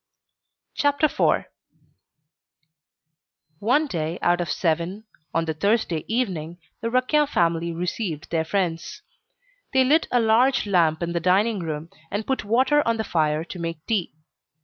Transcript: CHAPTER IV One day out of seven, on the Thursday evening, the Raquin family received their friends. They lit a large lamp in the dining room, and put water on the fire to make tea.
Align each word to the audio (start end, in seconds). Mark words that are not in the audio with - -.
CHAPTER 0.73 1.05
IV 1.05 1.45
One 3.59 3.85
day 3.85 4.17
out 4.23 4.41
of 4.41 4.49
seven, 4.49 5.03
on 5.31 5.45
the 5.45 5.53
Thursday 5.53 6.05
evening, 6.07 6.57
the 6.81 6.89
Raquin 6.89 7.27
family 7.27 7.71
received 7.71 8.31
their 8.31 8.43
friends. 8.43 9.03
They 9.73 9.83
lit 9.83 10.07
a 10.09 10.19
large 10.19 10.65
lamp 10.65 11.03
in 11.03 11.13
the 11.13 11.19
dining 11.19 11.59
room, 11.59 11.91
and 12.09 12.25
put 12.25 12.43
water 12.43 12.81
on 12.87 12.97
the 12.97 13.03
fire 13.03 13.43
to 13.43 13.59
make 13.59 13.85
tea. 13.85 14.11